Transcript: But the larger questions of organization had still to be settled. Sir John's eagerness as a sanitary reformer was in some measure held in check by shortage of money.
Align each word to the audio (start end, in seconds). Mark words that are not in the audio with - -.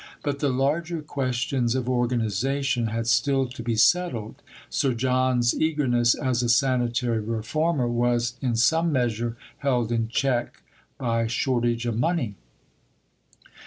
But 0.23 0.39
the 0.39 0.49
larger 0.49 1.03
questions 1.03 1.75
of 1.75 1.87
organization 1.87 2.87
had 2.87 3.05
still 3.05 3.45
to 3.49 3.61
be 3.61 3.75
settled. 3.75 4.41
Sir 4.67 4.95
John's 4.95 5.53
eagerness 5.53 6.15
as 6.15 6.41
a 6.41 6.49
sanitary 6.49 7.19
reformer 7.19 7.87
was 7.87 8.33
in 8.41 8.55
some 8.55 8.91
measure 8.91 9.37
held 9.59 9.91
in 9.91 10.07
check 10.07 10.63
by 10.97 11.27
shortage 11.27 11.85
of 11.85 11.99
money. 11.99 12.33